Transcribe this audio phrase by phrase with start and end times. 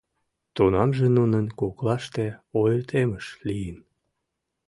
[0.55, 2.25] Тунамже нунын коклаште
[2.61, 3.77] ойыртемыш лийын...